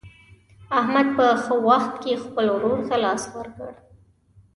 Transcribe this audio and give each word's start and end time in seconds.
احمد 0.79 1.07
په 1.17 1.25
ښه 1.43 1.55
وخت 1.67 1.93
کې 2.03 2.21
خپل 2.23 2.45
ورور 2.53 2.79
ته 2.89 2.95
لاس 3.03 3.23
ورکړ. 3.35 3.71